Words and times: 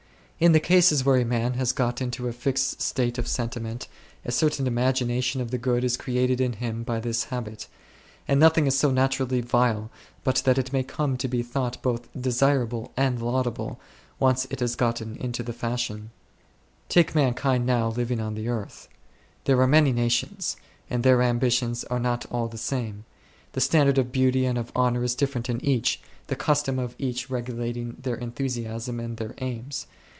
In 0.43 0.53
the 0.53 0.59
cases 0.59 1.05
where 1.05 1.17
a 1.21 1.23
man 1.23 1.53
has 1.53 1.71
got 1.71 2.01
into 2.01 2.27
a 2.27 2.33
fixed 2.33 2.81
state 2.81 3.19
of 3.19 3.27
sentiment, 3.27 3.87
a 4.25 4.31
certain 4.31 4.65
imagination 4.65 5.39
of 5.39 5.51
the 5.51 5.59
good 5.59 5.83
is 5.83 5.95
created 5.97 6.41
in 6.41 6.53
him 6.53 6.81
by 6.81 6.99
this 6.99 7.25
habit; 7.25 7.67
and 8.27 8.39
nothing 8.39 8.65
is 8.65 8.75
so 8.75 8.89
naturally 8.89 9.39
vile 9.41 9.91
but 10.23 10.47
it 10.47 10.73
may 10.73 10.81
come 10.81 11.15
to 11.17 11.27
be 11.27 11.43
thought 11.43 11.79
both 11.83 12.09
desirable 12.19 12.91
and 12.97 13.21
laudable, 13.21 13.79
once 14.19 14.47
it 14.49 14.61
has 14.61 14.75
got 14.75 14.99
into 14.99 15.43
the 15.43 15.53
fashion1. 15.53 16.07
Take 16.89 17.13
mankind 17.13 17.67
now 17.67 17.89
living 17.89 18.19
on 18.19 18.33
the 18.33 18.47
earth. 18.47 18.87
There 19.43 19.61
are 19.61 19.67
many 19.67 19.91
nations, 19.91 20.57
and 20.89 21.03
their 21.03 21.21
ambitions 21.21 21.83
are 21.83 21.99
not 21.99 22.25
all 22.31 22.47
the 22.47 22.57
same. 22.57 23.05
The 23.51 23.61
standard 23.61 23.99
of 23.99 24.11
beauty 24.11 24.45
and 24.45 24.57
of 24.57 24.71
honour 24.75 25.03
is 25.03 25.13
different 25.13 25.51
in 25.51 25.63
each, 25.63 26.01
the 26.25 26.35
custom 26.35 26.79
of 26.79 26.95
each 26.97 27.29
regulating 27.29 27.97
their 28.01 28.15
enthusiasm 28.15 28.99
and 28.99 29.17
their 29.17 29.35
aims. 29.37 29.85